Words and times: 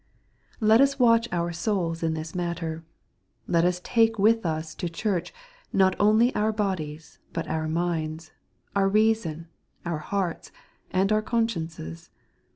Let 0.59 0.81
us 0.81 0.97
watch 0.97 1.29
our 1.31 1.51
souls 1.51 2.01
in. 2.01 2.15
this 2.15 2.33
matter. 2.33 2.83
Let 3.45 3.63
us 3.65 3.79
take 3.83 4.17
with 4.17 4.47
us 4.47 4.73
to 4.73 4.89
Church, 4.89 5.31
not 5.71 5.95
only 5.99 6.33
our 6.33 6.51
bodies, 6.51 7.19
but 7.33 7.47
our 7.47 7.67
minds, 7.67 8.31
our 8.75 8.89
reason, 8.89 9.47
our 9.85 9.99
hearts, 9.99 10.51
and 10.89 11.11
our 11.11 11.21
consciences. 11.21 12.09